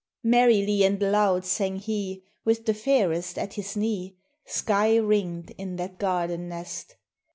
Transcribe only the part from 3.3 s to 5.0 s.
at his knee, Sky